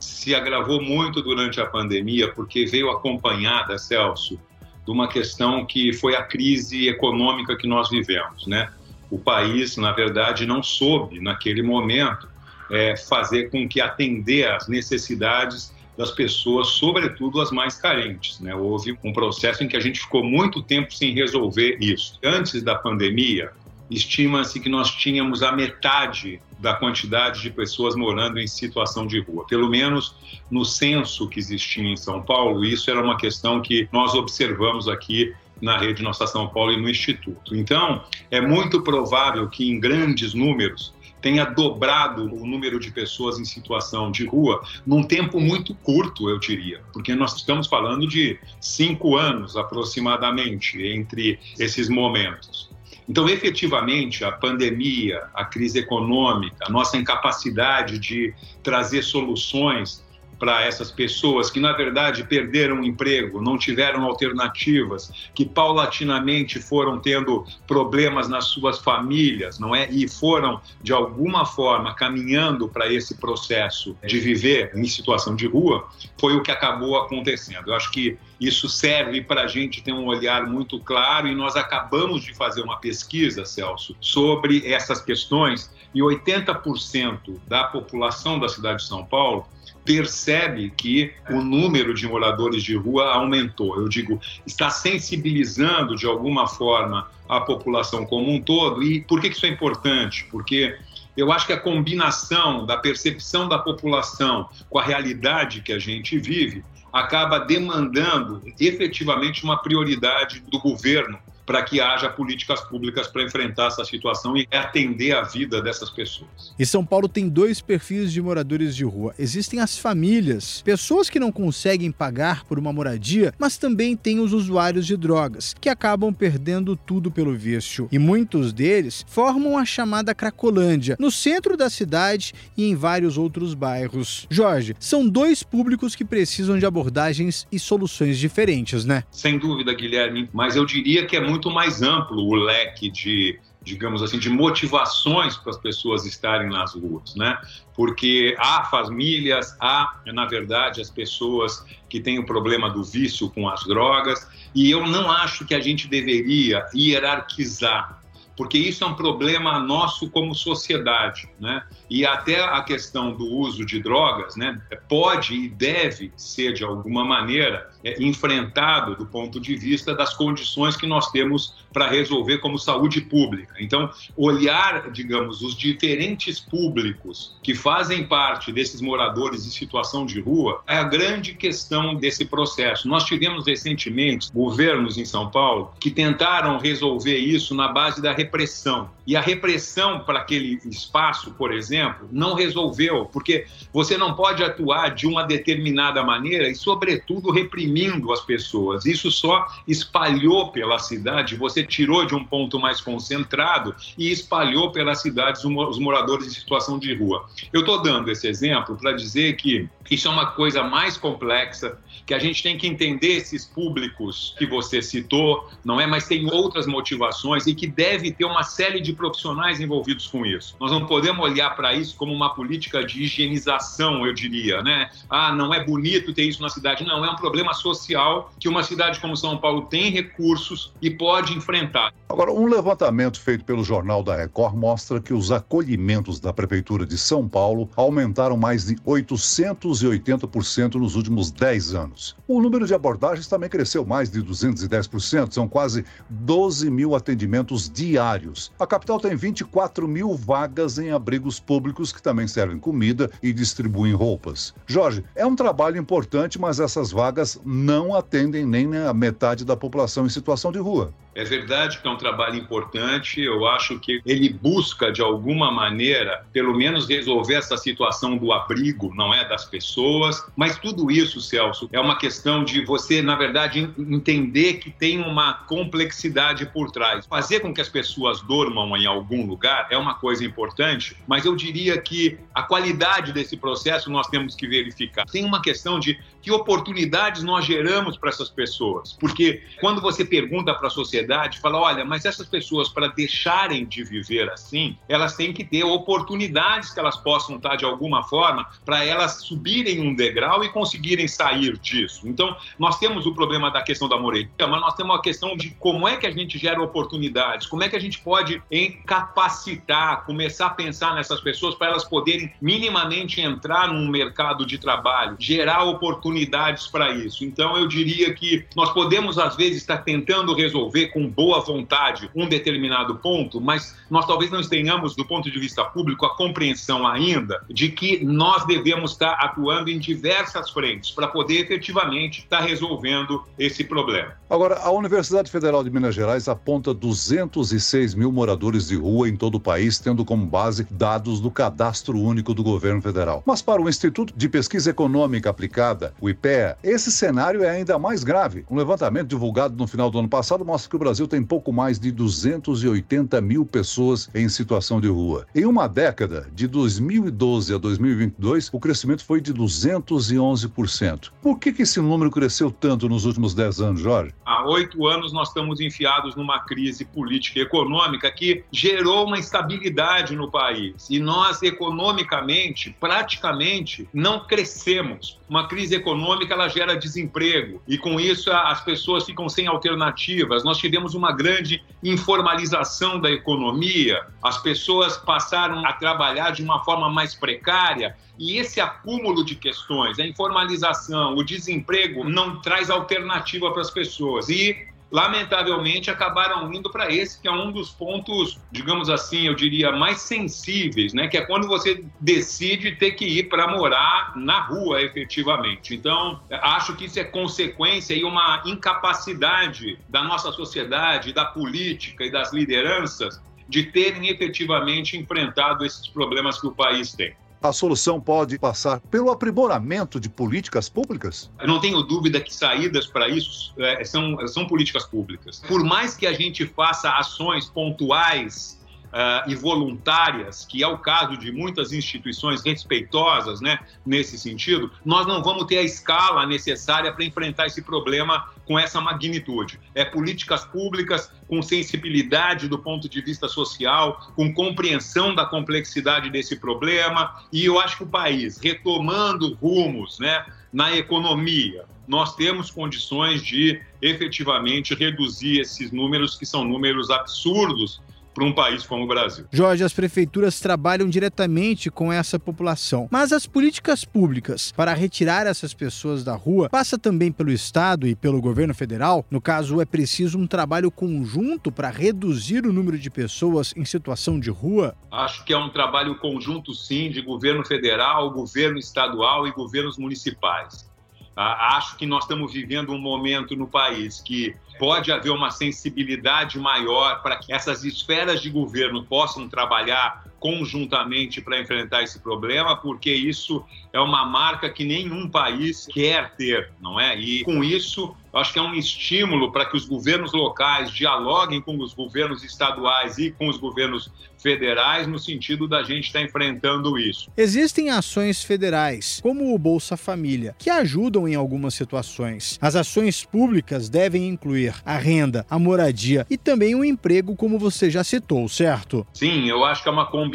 Se 0.00 0.34
agravou 0.34 0.82
muito 0.82 1.22
durante 1.22 1.60
a 1.60 1.66
pandemia 1.66 2.32
porque 2.32 2.66
veio 2.66 2.90
acompanhada, 2.90 3.78
Celso, 3.78 4.40
de 4.84 4.90
uma 4.90 5.08
questão 5.08 5.64
que 5.64 5.92
foi 5.92 6.16
a 6.16 6.22
crise 6.22 6.88
econômica 6.88 7.56
que 7.56 7.66
nós 7.66 7.88
vivemos, 7.88 8.46
né? 8.46 8.70
O 9.10 9.18
país, 9.18 9.76
na 9.76 9.92
verdade, 9.92 10.46
não 10.46 10.62
soube, 10.62 11.20
naquele 11.20 11.62
momento, 11.62 12.28
é, 12.70 12.96
fazer 12.96 13.50
com 13.50 13.68
que 13.68 13.80
atender 13.80 14.48
às 14.48 14.66
necessidades 14.66 15.72
das 15.96 16.10
pessoas, 16.10 16.68
sobretudo 16.68 17.40
as 17.40 17.50
mais 17.50 17.76
carentes. 17.76 18.40
Né? 18.40 18.54
Houve 18.54 18.96
um 19.04 19.12
processo 19.12 19.62
em 19.62 19.68
que 19.68 19.76
a 19.76 19.80
gente 19.80 20.00
ficou 20.00 20.24
muito 20.24 20.62
tempo 20.62 20.92
sem 20.94 21.12
resolver 21.12 21.76
isso. 21.80 22.18
Antes 22.24 22.62
da 22.62 22.74
pandemia, 22.74 23.52
estima-se 23.90 24.58
que 24.58 24.70
nós 24.70 24.90
tínhamos 24.90 25.42
a 25.42 25.52
metade 25.52 26.40
da 26.62 26.74
quantidade 26.74 27.42
de 27.42 27.50
pessoas 27.50 27.96
morando 27.96 28.38
em 28.38 28.46
situação 28.46 29.04
de 29.04 29.20
rua. 29.20 29.44
Pelo 29.46 29.68
menos 29.68 30.14
no 30.48 30.64
censo 30.64 31.28
que 31.28 31.40
existia 31.40 31.82
em 31.82 31.96
São 31.96 32.22
Paulo, 32.22 32.64
isso 32.64 32.88
era 32.88 33.02
uma 33.02 33.16
questão 33.16 33.60
que 33.60 33.88
nós 33.92 34.14
observamos 34.14 34.86
aqui 34.88 35.34
na 35.60 35.76
rede 35.76 36.02
Nossa 36.02 36.26
São 36.26 36.48
Paulo 36.48 36.72
e 36.72 36.80
no 36.80 36.88
Instituto. 36.88 37.54
Então, 37.54 38.04
é 38.30 38.40
muito 38.40 38.80
provável 38.80 39.48
que 39.48 39.68
em 39.68 39.78
grandes 39.78 40.34
números 40.34 40.94
tenha 41.20 41.44
dobrado 41.44 42.24
o 42.24 42.46
número 42.46 42.80
de 42.80 42.90
pessoas 42.90 43.38
em 43.38 43.44
situação 43.44 44.10
de 44.10 44.26
rua 44.26 44.60
num 44.84 45.04
tempo 45.04 45.40
muito 45.40 45.72
curto, 45.76 46.28
eu 46.28 46.38
diria, 46.38 46.80
porque 46.92 47.14
nós 47.14 47.36
estamos 47.36 47.68
falando 47.68 48.08
de 48.08 48.38
cinco 48.60 49.16
anos 49.16 49.56
aproximadamente 49.56 50.82
entre 50.82 51.38
esses 51.58 51.88
momentos. 51.88 52.71
Então, 53.08 53.28
efetivamente, 53.28 54.24
a 54.24 54.30
pandemia, 54.30 55.24
a 55.34 55.44
crise 55.44 55.80
econômica, 55.80 56.56
a 56.66 56.70
nossa 56.70 56.96
incapacidade 56.96 57.98
de 57.98 58.32
trazer 58.62 59.02
soluções 59.02 60.04
para 60.42 60.64
essas 60.64 60.90
pessoas 60.90 61.52
que, 61.52 61.60
na 61.60 61.70
verdade, 61.70 62.24
perderam 62.24 62.80
o 62.80 62.84
emprego, 62.84 63.40
não 63.40 63.56
tiveram 63.56 64.02
alternativas, 64.02 65.30
que 65.36 65.46
paulatinamente 65.46 66.58
foram 66.58 66.98
tendo 66.98 67.46
problemas 67.64 68.28
nas 68.28 68.46
suas 68.46 68.80
famílias, 68.80 69.60
não 69.60 69.72
é? 69.72 69.88
E 69.88 70.08
foram, 70.08 70.60
de 70.82 70.92
alguma 70.92 71.46
forma, 71.46 71.94
caminhando 71.94 72.68
para 72.68 72.92
esse 72.92 73.18
processo 73.18 73.96
de 74.04 74.18
viver 74.18 74.72
em 74.74 74.84
situação 74.84 75.36
de 75.36 75.46
rua, 75.46 75.88
foi 76.18 76.34
o 76.34 76.42
que 76.42 76.50
acabou 76.50 76.98
acontecendo. 76.98 77.68
Eu 77.68 77.74
acho 77.76 77.92
que 77.92 78.18
isso 78.40 78.68
serve 78.68 79.22
para 79.22 79.42
a 79.42 79.46
gente 79.46 79.80
ter 79.80 79.92
um 79.92 80.06
olhar 80.06 80.44
muito 80.48 80.80
claro 80.80 81.28
e 81.28 81.36
nós 81.36 81.54
acabamos 81.54 82.20
de 82.20 82.34
fazer 82.34 82.62
uma 82.62 82.78
pesquisa, 82.78 83.44
Celso, 83.44 83.94
sobre 84.00 84.66
essas 84.66 85.00
questões 85.00 85.70
e 85.94 86.00
80% 86.00 87.38
da 87.46 87.62
população 87.62 88.40
da 88.40 88.48
cidade 88.48 88.82
de 88.82 88.88
São 88.88 89.04
Paulo 89.04 89.46
percebe 89.84 90.70
que 90.76 91.12
o 91.30 91.42
número 91.42 91.94
de 91.94 92.06
moradores 92.06 92.62
de 92.62 92.76
rua 92.76 93.12
aumentou. 93.14 93.76
Eu 93.76 93.88
digo, 93.88 94.20
está 94.46 94.70
sensibilizando 94.70 95.96
de 95.96 96.06
alguma 96.06 96.46
forma 96.46 97.10
a 97.28 97.40
população 97.40 98.04
como 98.04 98.32
um 98.32 98.40
todo. 98.40 98.82
E 98.82 99.00
por 99.00 99.20
que 99.20 99.28
isso 99.28 99.46
é 99.46 99.48
importante? 99.48 100.26
Porque 100.30 100.76
eu 101.16 101.32
acho 101.32 101.46
que 101.46 101.52
a 101.52 101.60
combinação 101.60 102.64
da 102.64 102.76
percepção 102.76 103.48
da 103.48 103.58
população 103.58 104.48
com 104.70 104.78
a 104.78 104.82
realidade 104.82 105.62
que 105.62 105.72
a 105.72 105.78
gente 105.78 106.18
vive 106.18 106.64
acaba 106.92 107.38
demandando 107.38 108.42
efetivamente 108.60 109.44
uma 109.44 109.56
prioridade 109.56 110.40
do 110.40 110.58
governo 110.58 111.18
para 111.44 111.62
que 111.62 111.80
haja 111.80 112.08
políticas 112.08 112.60
públicas 112.60 113.06
para 113.08 113.22
enfrentar 113.22 113.66
essa 113.66 113.84
situação 113.84 114.36
e 114.36 114.46
atender 114.50 115.12
a 115.12 115.22
vida 115.22 115.60
dessas 115.60 115.90
pessoas. 115.90 116.54
E 116.58 116.64
São 116.64 116.84
Paulo 116.84 117.08
tem 117.08 117.28
dois 117.28 117.60
perfis 117.60 118.12
de 118.12 118.22
moradores 118.22 118.76
de 118.76 118.84
rua. 118.84 119.14
Existem 119.18 119.60
as 119.60 119.76
famílias, 119.76 120.62
pessoas 120.62 121.10
que 121.10 121.18
não 121.18 121.32
conseguem 121.32 121.90
pagar 121.90 122.44
por 122.44 122.58
uma 122.58 122.72
moradia, 122.72 123.34
mas 123.38 123.56
também 123.56 123.96
tem 123.96 124.20
os 124.20 124.32
usuários 124.32 124.86
de 124.86 124.96
drogas, 124.96 125.54
que 125.60 125.68
acabam 125.68 126.12
perdendo 126.12 126.76
tudo 126.76 127.10
pelo 127.10 127.34
vício. 127.34 127.88
E 127.90 127.98
muitos 127.98 128.52
deles 128.52 129.04
formam 129.08 129.58
a 129.58 129.64
chamada 129.64 130.14
Cracolândia, 130.14 130.96
no 130.98 131.10
centro 131.10 131.56
da 131.56 131.68
cidade 131.68 132.32
e 132.56 132.64
em 132.64 132.74
vários 132.74 133.18
outros 133.18 133.54
bairros. 133.54 134.26
Jorge, 134.30 134.74
são 134.78 135.08
dois 135.08 135.42
públicos 135.42 135.94
que 135.94 136.04
precisam 136.04 136.58
de 136.58 136.66
abordagens 136.66 137.46
e 137.50 137.58
soluções 137.58 138.18
diferentes, 138.18 138.84
né? 138.84 139.04
Sem 139.10 139.38
dúvida, 139.38 139.74
Guilherme, 139.74 140.28
mas 140.32 140.56
eu 140.56 140.64
diria 140.64 141.06
que 141.06 141.16
é 141.16 141.20
muito 141.20 141.31
mais 141.50 141.82
amplo 141.82 142.22
o 142.26 142.34
leque 142.34 142.90
de 142.90 143.38
digamos 143.64 144.02
assim, 144.02 144.18
de 144.18 144.28
motivações 144.28 145.36
para 145.36 145.50
as 145.50 145.58
pessoas 145.58 146.04
estarem 146.04 146.48
nas 146.48 146.74
ruas, 146.74 147.14
né? 147.14 147.38
Porque 147.74 148.34
há 148.38 148.64
famílias, 148.64 149.56
há, 149.60 150.00
na 150.06 150.26
verdade, 150.26 150.80
as 150.80 150.90
pessoas 150.90 151.64
que 151.88 152.00
têm 152.00 152.18
o 152.18 152.26
problema 152.26 152.68
do 152.68 152.82
vício 152.82 153.30
com 153.30 153.48
as 153.48 153.64
drogas, 153.64 154.26
e 154.54 154.70
eu 154.70 154.86
não 154.86 155.10
acho 155.10 155.46
que 155.46 155.54
a 155.54 155.60
gente 155.60 155.86
deveria 155.86 156.66
hierarquizar 156.74 158.02
porque 158.36 158.56
isso 158.58 158.82
é 158.82 158.86
um 158.86 158.94
problema 158.94 159.58
nosso 159.58 160.10
como 160.10 160.34
sociedade, 160.34 161.28
né? 161.38 161.62
E 161.92 162.06
até 162.06 162.42
a 162.42 162.62
questão 162.62 163.12
do 163.12 163.26
uso 163.26 163.66
de 163.66 163.78
drogas, 163.78 164.34
né, 164.34 164.58
pode 164.88 165.34
e 165.34 165.46
deve 165.46 166.10
ser 166.16 166.54
de 166.54 166.64
alguma 166.64 167.04
maneira 167.04 167.70
é, 167.84 168.02
enfrentado 168.02 168.96
do 168.96 169.04
ponto 169.04 169.38
de 169.38 169.54
vista 169.56 169.94
das 169.94 170.14
condições 170.14 170.74
que 170.74 170.86
nós 170.86 171.10
temos 171.10 171.54
para 171.70 171.88
resolver 171.88 172.38
como 172.38 172.58
saúde 172.58 173.02
pública. 173.02 173.54
Então, 173.60 173.90
olhar, 174.16 174.90
digamos, 174.90 175.42
os 175.42 175.54
diferentes 175.54 176.40
públicos 176.40 177.36
que 177.42 177.54
fazem 177.54 178.06
parte 178.06 178.52
desses 178.52 178.80
moradores 178.80 179.46
em 179.46 179.50
situação 179.50 180.06
de 180.06 180.18
rua 180.18 180.62
é 180.66 180.78
a 180.78 180.84
grande 180.84 181.34
questão 181.34 181.94
desse 181.94 182.24
processo. 182.24 182.88
Nós 182.88 183.04
tivemos 183.04 183.46
recentemente 183.46 184.30
governos 184.32 184.96
em 184.96 185.04
São 185.04 185.30
Paulo 185.30 185.74
que 185.78 185.90
tentaram 185.90 186.58
resolver 186.58 187.18
isso 187.18 187.54
na 187.54 187.68
base 187.68 188.00
da 188.00 188.12
repressão. 188.12 188.90
E 189.06 189.14
a 189.14 189.20
repressão 189.20 190.00
para 190.00 190.20
aquele 190.20 190.58
espaço, 190.64 191.32
por 191.32 191.52
exemplo, 191.52 191.81
não 192.10 192.34
resolveu, 192.34 193.06
porque 193.06 193.46
você 193.72 193.96
não 193.96 194.14
pode 194.14 194.42
atuar 194.42 194.94
de 194.94 195.06
uma 195.06 195.22
determinada 195.22 196.02
maneira 196.02 196.48
e, 196.48 196.54
sobretudo, 196.54 197.30
reprimindo 197.30 198.12
as 198.12 198.20
pessoas. 198.20 198.84
Isso 198.86 199.10
só 199.10 199.46
espalhou 199.66 200.50
pela 200.50 200.78
cidade, 200.78 201.36
você 201.36 201.62
tirou 201.62 202.04
de 202.04 202.14
um 202.14 202.24
ponto 202.24 202.58
mais 202.58 202.80
concentrado 202.80 203.74
e 203.96 204.10
espalhou 204.10 204.70
pela 204.70 204.94
cidade 204.94 205.40
os 205.46 205.78
moradores 205.78 206.26
em 206.26 206.30
situação 206.30 206.78
de 206.78 206.94
rua. 206.94 207.26
Eu 207.52 207.60
estou 207.60 207.82
dando 207.82 208.10
esse 208.10 208.26
exemplo 208.26 208.76
para 208.76 208.92
dizer 208.92 209.36
que 209.36 209.68
isso 209.90 210.08
é 210.08 210.10
uma 210.10 210.26
coisa 210.26 210.62
mais 210.62 210.96
complexa, 210.96 211.78
que 212.06 212.14
a 212.14 212.18
gente 212.18 212.42
tem 212.42 212.56
que 212.56 212.66
entender 212.66 213.16
esses 213.16 213.44
públicos 213.44 214.34
que 214.38 214.46
você 214.46 214.80
citou, 214.80 215.48
não 215.64 215.80
é? 215.80 215.86
Mas 215.86 216.06
tem 216.06 216.30
outras 216.32 216.66
motivações 216.66 217.46
e 217.46 217.54
que 217.54 217.66
deve 217.66 218.10
ter 218.12 218.24
uma 218.24 218.42
série 218.42 218.80
de 218.80 218.92
profissionais 218.92 219.60
envolvidos 219.60 220.06
com 220.06 220.24
isso. 220.24 220.56
Nós 220.60 220.70
não 220.70 220.86
podemos 220.86 221.24
olhar 221.24 221.54
para 221.54 221.71
isso 221.74 221.96
como 221.96 222.12
uma 222.12 222.34
política 222.34 222.84
de 222.84 223.02
higienização, 223.02 224.06
eu 224.06 224.12
diria, 224.12 224.62
né? 224.62 224.90
Ah, 225.08 225.32
não 225.32 225.52
é 225.52 225.64
bonito 225.64 226.12
ter 226.12 226.24
isso 226.24 226.42
na 226.42 226.48
cidade. 226.48 226.84
Não, 226.84 227.04
é 227.04 227.10
um 227.10 227.16
problema 227.16 227.52
social 227.54 228.30
que 228.38 228.48
uma 228.48 228.62
cidade 228.62 229.00
como 229.00 229.16
São 229.16 229.38
Paulo 229.38 229.62
tem 229.62 229.90
recursos 229.90 230.72
e 230.80 230.90
pode 230.90 231.32
enfrentar. 231.36 231.92
Agora, 232.08 232.30
um 232.30 232.46
levantamento 232.46 233.18
feito 233.18 233.44
pelo 233.44 233.64
Jornal 233.64 234.02
da 234.02 234.14
Record 234.14 234.54
mostra 234.54 235.00
que 235.00 235.14
os 235.14 235.32
acolhimentos 235.32 236.20
da 236.20 236.32
Prefeitura 236.32 236.84
de 236.84 236.98
São 236.98 237.26
Paulo 237.26 237.70
aumentaram 237.74 238.36
mais 238.36 238.66
de 238.66 238.76
880% 238.76 240.74
nos 240.74 240.94
últimos 240.94 241.30
10 241.30 241.74
anos. 241.74 242.16
O 242.28 242.40
número 242.40 242.66
de 242.66 242.74
abordagens 242.74 243.26
também 243.26 243.48
cresceu 243.48 243.84
mais 243.86 244.10
de 244.10 244.22
210%, 244.22 245.32
são 245.32 245.48
quase 245.48 245.84
12 246.10 246.70
mil 246.70 246.94
atendimentos 246.94 247.70
diários. 247.70 248.52
A 248.58 248.66
capital 248.66 249.00
tem 249.00 249.16
24 249.16 249.88
mil 249.88 250.14
vagas 250.14 250.78
em 250.78 250.90
abrigos 250.90 251.40
públicos 251.62 251.92
que 251.92 252.02
também 252.02 252.26
servem 252.26 252.58
comida 252.58 253.08
e 253.22 253.32
distribuem 253.32 253.94
roupas. 253.94 254.52
Jorge, 254.66 255.04
é 255.14 255.24
um 255.24 255.36
trabalho 255.36 255.78
importante, 255.78 256.40
mas 256.40 256.58
essas 256.58 256.90
vagas 256.90 257.40
não 257.44 257.94
atendem 257.94 258.44
nem 258.44 258.76
a 258.76 258.92
metade 258.92 259.44
da 259.44 259.56
população 259.56 260.04
em 260.04 260.08
situação 260.08 260.50
de 260.50 260.58
rua. 260.58 260.92
É 261.14 261.24
verdade 261.24 261.78
que 261.78 261.86
é 261.86 261.90
um 261.90 261.96
trabalho 261.96 262.36
importante, 262.36 263.20
eu 263.20 263.46
acho 263.46 263.78
que 263.78 264.00
ele 264.06 264.28
busca, 264.30 264.90
de 264.90 265.02
alguma 265.02 265.50
maneira, 265.50 266.24
pelo 266.32 266.54
menos 266.54 266.88
resolver 266.88 267.34
essa 267.34 267.56
situação 267.56 268.16
do 268.16 268.32
abrigo, 268.32 268.92
não 268.94 269.12
é? 269.12 269.28
Das 269.28 269.44
pessoas. 269.44 270.24
Mas 270.34 270.58
tudo 270.58 270.90
isso, 270.90 271.20
Celso, 271.20 271.68
é 271.72 271.78
uma 271.78 271.96
questão 271.98 272.44
de 272.44 272.64
você, 272.64 273.02
na 273.02 273.14
verdade, 273.14 273.70
entender 273.78 274.54
que 274.54 274.70
tem 274.70 275.00
uma 275.00 275.34
complexidade 275.34 276.46
por 276.46 276.70
trás. 276.70 277.06
Fazer 277.06 277.40
com 277.40 277.52
que 277.52 277.60
as 277.60 277.68
pessoas 277.68 278.22
dormam 278.22 278.74
em 278.76 278.86
algum 278.86 279.26
lugar 279.26 279.68
é 279.70 279.76
uma 279.76 279.94
coisa 279.94 280.24
importante, 280.24 280.96
mas 281.06 281.24
eu 281.24 281.36
diria 281.36 281.78
que 281.80 282.18
a 282.34 282.42
qualidade 282.42 283.12
desse 283.12 283.36
processo 283.36 283.90
nós 283.90 284.06
temos 284.06 284.34
que 284.34 284.46
verificar. 284.46 285.04
Tem 285.06 285.24
uma 285.24 285.42
questão 285.42 285.78
de 285.78 285.98
que 286.22 286.30
oportunidades 286.30 287.22
nós 287.22 287.44
geramos 287.44 287.98
para 287.98 288.08
essas 288.08 288.30
pessoas. 288.30 288.92
Porque 288.92 289.42
quando 289.60 289.80
você 289.80 290.04
pergunta 290.04 290.54
para 290.54 290.68
a 290.68 290.70
sociedade, 290.70 291.01
fala: 291.40 291.58
olha, 291.58 291.84
mas 291.84 292.04
essas 292.04 292.26
pessoas, 292.26 292.68
para 292.68 292.88
deixarem 292.88 293.64
de 293.64 293.84
viver 293.84 294.30
assim, 294.30 294.76
elas 294.88 295.16
têm 295.16 295.32
que 295.32 295.44
ter 295.44 295.64
oportunidades 295.64 296.70
que 296.70 296.80
elas 296.80 296.96
possam 296.96 297.36
estar 297.36 297.56
de 297.56 297.64
alguma 297.64 298.02
forma 298.04 298.46
para 298.64 298.84
elas 298.84 299.22
subirem 299.24 299.80
um 299.80 299.94
degrau 299.94 300.44
e 300.44 300.48
conseguirem 300.48 301.08
sair 301.08 301.58
disso. 301.58 302.08
Então, 302.08 302.36
nós 302.58 302.78
temos 302.78 303.06
o 303.06 303.14
problema 303.14 303.50
da 303.50 303.62
questão 303.62 303.88
da 303.88 303.98
moradia, 303.98 304.28
mas 304.40 304.60
nós 304.60 304.74
temos 304.74 304.96
a 304.96 305.00
questão 305.00 305.36
de 305.36 305.50
como 305.50 305.86
é 305.86 305.96
que 305.96 306.06
a 306.06 306.10
gente 306.10 306.38
gera 306.38 306.60
oportunidades, 306.62 307.46
como 307.46 307.62
é 307.62 307.68
que 307.68 307.76
a 307.76 307.80
gente 307.80 307.98
pode 308.00 308.42
capacitar, 308.86 310.04
começar 310.04 310.46
a 310.46 310.50
pensar 310.50 310.94
nessas 310.94 311.20
pessoas 311.20 311.54
para 311.54 311.68
elas 311.68 311.84
poderem 311.84 312.32
minimamente 312.40 313.20
entrar 313.20 313.68
num 313.68 313.88
mercado 313.88 314.44
de 314.46 314.58
trabalho, 314.58 315.16
gerar 315.18 315.64
oportunidades 315.64 316.66
para 316.66 316.90
isso. 316.90 317.24
Então, 317.24 317.56
eu 317.56 317.66
diria 317.66 318.12
que 318.14 318.44
nós 318.54 318.72
podemos, 318.72 319.18
às 319.18 319.36
vezes, 319.36 319.58
estar 319.58 319.78
tentando 319.78 320.34
resolver 320.34 320.88
com 320.92 321.08
boa 321.08 321.40
vontade 321.40 322.10
um 322.14 322.28
determinado 322.28 322.96
ponto, 322.96 323.40
mas 323.40 323.76
nós 323.90 324.06
talvez 324.06 324.30
não 324.30 324.42
tenhamos, 324.42 324.94
do 324.94 325.04
ponto 325.04 325.30
de 325.30 325.38
vista 325.38 325.64
público, 325.64 326.04
a 326.04 326.16
compreensão 326.16 326.86
ainda 326.86 327.44
de 327.48 327.70
que 327.70 328.04
nós 328.04 328.44
devemos 328.46 328.92
estar 328.92 329.12
atuando 329.12 329.70
em 329.70 329.78
diversas 329.78 330.50
frentes 330.50 330.90
para 330.90 331.08
poder 331.08 331.40
efetivamente 331.40 332.20
estar 332.20 332.40
resolvendo 332.40 333.24
esse 333.38 333.64
problema. 333.64 334.12
Agora, 334.28 334.58
a 334.58 334.70
Universidade 334.70 335.30
Federal 335.30 335.62
de 335.62 335.70
Minas 335.70 335.94
Gerais 335.94 336.28
aponta 336.28 336.72
206 336.72 337.94
mil 337.94 338.10
moradores 338.10 338.68
de 338.68 338.76
rua 338.76 339.08
em 339.08 339.16
todo 339.16 339.36
o 339.36 339.40
país, 339.40 339.78
tendo 339.78 340.04
como 340.04 340.26
base 340.26 340.66
dados 340.70 341.20
do 341.20 341.30
Cadastro 341.30 341.98
Único 341.98 342.34
do 342.34 342.42
Governo 342.42 342.80
Federal. 342.80 343.22
Mas 343.26 343.42
para 343.42 343.60
o 343.60 343.68
Instituto 343.68 344.14
de 344.16 344.28
Pesquisa 344.28 344.70
Econômica 344.70 345.30
Aplicada, 345.30 345.94
o 346.00 346.08
IPEA, 346.08 346.56
esse 346.62 346.90
cenário 346.90 347.42
é 347.42 347.50
ainda 347.50 347.78
mais 347.78 348.02
grave. 348.02 348.44
Um 348.50 348.56
levantamento 348.56 349.08
divulgado 349.08 349.56
no 349.56 349.66
final 349.66 349.90
do 349.90 349.98
ano 349.98 350.08
passado 350.08 350.44
mostra 350.44 350.70
que 350.70 350.76
o 350.76 350.78
Brasil 350.82 351.06
tem 351.06 351.22
pouco 351.22 351.52
mais 351.52 351.78
de 351.78 351.92
280 351.92 353.20
mil 353.20 353.46
pessoas 353.46 354.10
em 354.12 354.28
situação 354.28 354.80
de 354.80 354.88
rua. 354.88 355.26
Em 355.32 355.44
uma 355.44 355.68
década, 355.68 356.28
de 356.34 356.48
2012 356.48 357.54
a 357.54 357.58
2022, 357.58 358.50
o 358.52 358.58
crescimento 358.58 359.04
foi 359.04 359.20
de 359.20 359.32
211%. 359.32 361.12
Por 361.22 361.38
que, 361.38 361.52
que 361.52 361.62
esse 361.62 361.80
número 361.80 362.10
cresceu 362.10 362.50
tanto 362.50 362.88
nos 362.88 363.04
últimos 363.04 363.32
10 363.32 363.60
anos, 363.60 363.80
Jorge? 363.80 364.12
Há 364.24 364.44
oito 364.48 364.86
anos 364.88 365.12
nós 365.12 365.28
estamos 365.28 365.60
enfiados 365.60 366.16
numa 366.16 366.40
crise 366.40 366.84
política 366.84 367.38
e 367.38 367.42
econômica 367.42 368.10
que 368.10 368.42
gerou 368.50 369.06
uma 369.06 369.18
instabilidade 369.18 370.16
no 370.16 370.30
país. 370.30 370.88
E 370.90 370.98
nós, 370.98 371.42
economicamente, 371.42 372.74
praticamente 372.80 373.88
não 373.94 374.26
crescemos. 374.26 375.18
Uma 375.28 375.46
crise 375.46 375.76
econômica 375.76 376.34
ela 376.34 376.48
gera 376.48 376.76
desemprego 376.76 377.62
e 377.66 377.78
com 377.78 378.00
isso 378.00 378.30
as 378.32 378.62
pessoas 378.64 379.04
ficam 379.04 379.28
sem 379.28 379.46
alternativas. 379.46 380.44
Nós 380.44 380.58
tivemos 380.58 380.71
uma 380.94 381.12
grande 381.12 381.62
informalização 381.82 383.00
da 383.00 383.10
economia, 383.10 384.06
as 384.22 384.38
pessoas 384.38 384.96
passaram 384.96 385.64
a 385.66 385.72
trabalhar 385.72 386.30
de 386.30 386.42
uma 386.42 386.64
forma 386.64 386.88
mais 386.88 387.14
precária 387.14 387.96
e 388.18 388.38
esse 388.38 388.60
acúmulo 388.60 389.24
de 389.24 389.34
questões, 389.34 389.98
a 389.98 390.06
informalização, 390.06 391.16
o 391.16 391.24
desemprego, 391.24 392.08
não 392.08 392.40
traz 392.40 392.70
alternativa 392.70 393.50
para 393.50 393.62
as 393.62 393.70
pessoas. 393.70 394.28
E 394.28 394.71
lamentavelmente 394.92 395.90
acabaram 395.90 396.52
indo 396.52 396.70
para 396.70 396.92
esse 396.92 397.20
que 397.20 397.26
é 397.26 397.32
um 397.32 397.50
dos 397.50 397.70
pontos, 397.70 398.38
digamos 398.50 398.90
assim, 398.90 399.26
eu 399.26 399.34
diria 399.34 399.72
mais 399.72 400.02
sensíveis, 400.02 400.92
né, 400.92 401.08
que 401.08 401.16
é 401.16 401.22
quando 401.22 401.48
você 401.48 401.82
decide 401.98 402.72
ter 402.76 402.92
que 402.92 403.06
ir 403.06 403.24
para 403.30 403.48
morar 403.48 404.12
na 404.14 404.40
rua, 404.40 404.82
efetivamente. 404.82 405.74
Então, 405.74 406.20
acho 406.30 406.76
que 406.76 406.84
isso 406.84 407.00
é 407.00 407.04
consequência 407.04 407.94
e 407.94 408.04
uma 408.04 408.42
incapacidade 408.44 409.78
da 409.88 410.02
nossa 410.02 410.30
sociedade, 410.30 411.12
da 411.12 411.24
política 411.24 412.04
e 412.04 412.10
das 412.10 412.32
lideranças 412.32 413.20
de 413.48 413.64
terem 413.64 414.08
efetivamente 414.08 414.96
enfrentado 414.96 415.64
esses 415.64 415.88
problemas 415.88 416.40
que 416.40 416.46
o 416.46 416.52
país 416.52 416.92
tem. 416.92 417.14
A 417.42 417.52
solução 417.52 418.00
pode 418.00 418.38
passar 418.38 418.80
pelo 418.82 419.10
aprimoramento 419.10 419.98
de 419.98 420.08
políticas 420.08 420.68
públicas? 420.68 421.30
Eu 421.40 421.48
não 421.48 421.60
tenho 421.60 421.82
dúvida 421.82 422.20
que 422.20 422.32
saídas 422.32 422.86
para 422.86 423.08
isso 423.08 423.52
é, 423.58 423.84
são, 423.84 424.16
são 424.28 424.46
políticas 424.46 424.84
públicas. 424.84 425.42
Por 425.48 425.64
mais 425.64 425.96
que 425.96 426.06
a 426.06 426.12
gente 426.12 426.46
faça 426.46 426.90
ações 426.90 427.46
pontuais 427.46 428.62
uh, 428.92 429.28
e 429.28 429.34
voluntárias, 429.34 430.44
que 430.44 430.62
é 430.62 430.68
o 430.68 430.78
caso 430.78 431.16
de 431.16 431.32
muitas 431.32 431.72
instituições 431.72 432.42
respeitosas 432.44 433.40
né, 433.40 433.58
nesse 433.84 434.18
sentido, 434.18 434.70
nós 434.84 435.06
não 435.06 435.22
vamos 435.22 435.46
ter 435.46 435.58
a 435.58 435.62
escala 435.62 436.26
necessária 436.26 436.92
para 436.92 437.04
enfrentar 437.04 437.46
esse 437.46 437.62
problema 437.62 438.30
com 438.46 438.58
essa 438.58 438.80
magnitude. 438.80 439.58
É 439.74 439.84
políticas 439.84 440.44
públicas 440.44 441.12
com 441.28 441.42
sensibilidade 441.42 442.48
do 442.48 442.58
ponto 442.58 442.88
de 442.88 443.00
vista 443.00 443.28
social, 443.28 444.12
com 444.14 444.32
compreensão 444.32 445.14
da 445.14 445.24
complexidade 445.24 446.10
desse 446.10 446.36
problema, 446.36 447.22
e 447.32 447.44
eu 447.44 447.58
acho 447.58 447.78
que 447.78 447.84
o 447.84 447.88
país, 447.88 448.38
retomando 448.38 449.34
rumos 449.34 449.98
né, 449.98 450.24
na 450.52 450.76
economia, 450.76 451.64
nós 451.86 452.14
temos 452.14 452.50
condições 452.50 453.22
de 453.22 453.60
efetivamente 453.80 454.74
reduzir 454.74 455.40
esses 455.40 455.72
números, 455.72 456.16
que 456.16 456.24
são 456.24 456.44
números 456.44 456.90
absurdos 456.90 457.80
para 458.14 458.24
um 458.24 458.32
país 458.32 458.66
como 458.66 458.84
o 458.84 458.86
Brasil. 458.86 459.26
Jorge, 459.32 459.64
as 459.64 459.72
prefeituras 459.72 460.40
trabalham 460.40 460.88
diretamente 460.88 461.70
com 461.70 461.92
essa 461.92 462.18
população, 462.18 462.88
mas 462.90 463.12
as 463.12 463.26
políticas 463.26 463.84
públicas 463.84 464.52
para 464.52 464.74
retirar 464.74 465.26
essas 465.26 465.54
pessoas 465.54 466.04
da 466.04 466.14
rua 466.14 466.48
passa 466.48 466.78
também 466.78 467.10
pelo 467.10 467.30
Estado 467.30 467.86
e 467.86 467.94
pelo 467.94 468.20
governo 468.20 468.54
federal. 468.54 469.04
No 469.10 469.20
caso, 469.20 469.60
é 469.60 469.64
preciso 469.64 470.18
um 470.18 470.26
trabalho 470.26 470.70
conjunto 470.70 471.50
para 471.50 471.70
reduzir 471.70 472.46
o 472.46 472.52
número 472.52 472.78
de 472.78 472.90
pessoas 472.90 473.54
em 473.56 473.64
situação 473.64 474.20
de 474.20 474.30
rua? 474.30 474.74
Acho 474.90 475.24
que 475.24 475.32
é 475.32 475.38
um 475.38 475.48
trabalho 475.48 475.98
conjunto, 475.98 476.54
sim, 476.54 476.90
de 476.90 477.00
governo 477.00 477.44
federal, 477.44 478.10
governo 478.10 478.58
estadual 478.58 479.26
e 479.26 479.32
governos 479.32 479.78
municipais. 479.78 480.70
Acho 481.14 481.76
que 481.76 481.84
nós 481.84 482.04
estamos 482.04 482.32
vivendo 482.32 482.72
um 482.72 482.78
momento 482.78 483.36
no 483.36 483.46
país 483.46 484.00
que 484.00 484.34
pode 484.62 484.92
haver 484.92 485.10
uma 485.10 485.32
sensibilidade 485.32 486.38
maior 486.38 487.02
para 487.02 487.16
que 487.16 487.32
essas 487.32 487.64
esferas 487.64 488.22
de 488.22 488.30
governo 488.30 488.84
possam 488.84 489.28
trabalhar 489.28 490.04
conjuntamente 490.22 491.20
para 491.20 491.40
enfrentar 491.40 491.82
esse 491.82 491.98
problema, 491.98 492.56
porque 492.56 492.92
isso 492.94 493.44
é 493.72 493.80
uma 493.80 494.06
marca 494.06 494.48
que 494.48 494.64
nenhum 494.64 495.08
país 495.08 495.66
quer 495.66 496.14
ter, 496.14 496.52
não 496.60 496.78
é? 496.78 496.96
E 496.96 497.24
com 497.24 497.42
isso, 497.42 497.92
acho 498.14 498.32
que 498.32 498.38
é 498.38 498.42
um 498.42 498.54
estímulo 498.54 499.32
para 499.32 499.46
que 499.46 499.56
os 499.56 499.64
governos 499.64 500.12
locais 500.12 500.70
dialoguem 500.70 501.40
com 501.40 501.58
os 501.58 501.74
governos 501.74 502.22
estaduais 502.22 502.98
e 502.98 503.10
com 503.10 503.26
os 503.26 503.36
governos 503.36 503.90
federais 504.16 504.86
no 504.86 504.96
sentido 504.96 505.48
da 505.48 505.64
gente 505.64 505.86
estar 505.86 505.98
tá 505.98 506.04
enfrentando 506.04 506.78
isso. 506.78 507.10
Existem 507.16 507.70
ações 507.70 508.22
federais, 508.22 509.00
como 509.02 509.34
o 509.34 509.38
Bolsa 509.38 509.76
Família, 509.76 510.36
que 510.38 510.48
ajudam 510.48 511.08
em 511.08 511.16
algumas 511.16 511.54
situações. 511.54 512.38
As 512.40 512.54
ações 512.54 513.04
públicas 513.04 513.68
devem 513.68 514.08
incluir 514.08 514.54
a 514.64 514.76
renda, 514.76 515.26
a 515.28 515.36
moradia 515.36 516.06
e 516.08 516.16
também 516.16 516.54
o 516.54 516.64
emprego, 516.64 517.16
como 517.16 517.40
você 517.40 517.68
já 517.68 517.82
citou, 517.82 518.28
certo? 518.28 518.86
Sim, 518.92 519.28
eu 519.28 519.44
acho 519.44 519.64
que 519.64 519.68
é 519.68 519.72
uma 519.72 519.86
combinação 519.86 520.11